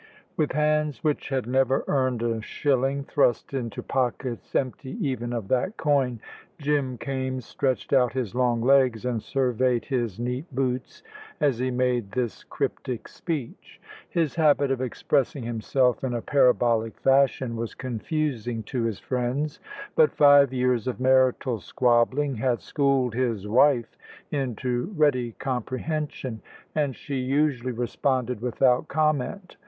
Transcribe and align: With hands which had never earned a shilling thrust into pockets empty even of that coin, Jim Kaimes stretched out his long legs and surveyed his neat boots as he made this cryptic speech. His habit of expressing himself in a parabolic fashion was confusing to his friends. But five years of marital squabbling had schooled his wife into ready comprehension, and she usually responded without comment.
With 0.35 0.53
hands 0.53 1.03
which 1.03 1.29
had 1.29 1.45
never 1.45 1.83
earned 1.87 2.23
a 2.23 2.41
shilling 2.41 3.03
thrust 3.03 3.53
into 3.53 3.83
pockets 3.83 4.55
empty 4.55 4.97
even 4.99 5.31
of 5.31 5.47
that 5.49 5.77
coin, 5.77 6.19
Jim 6.57 6.97
Kaimes 6.97 7.43
stretched 7.45 7.93
out 7.93 8.13
his 8.13 8.33
long 8.33 8.61
legs 8.63 9.05
and 9.05 9.21
surveyed 9.21 9.85
his 9.85 10.17
neat 10.19 10.45
boots 10.55 11.03
as 11.39 11.59
he 11.59 11.69
made 11.69 12.13
this 12.13 12.43
cryptic 12.43 13.07
speech. 13.07 13.79
His 14.09 14.33
habit 14.33 14.71
of 14.71 14.81
expressing 14.81 15.43
himself 15.43 16.03
in 16.03 16.15
a 16.15 16.21
parabolic 16.23 16.97
fashion 17.01 17.55
was 17.55 17.75
confusing 17.75 18.63
to 18.63 18.81
his 18.85 18.97
friends. 18.97 19.59
But 19.95 20.13
five 20.15 20.51
years 20.51 20.87
of 20.87 20.99
marital 20.99 21.59
squabbling 21.59 22.37
had 22.37 22.59
schooled 22.61 23.13
his 23.13 23.47
wife 23.47 23.95
into 24.31 24.95
ready 24.97 25.33
comprehension, 25.33 26.41
and 26.73 26.95
she 26.95 27.17
usually 27.19 27.71
responded 27.71 28.41
without 28.41 28.87
comment. 28.87 29.57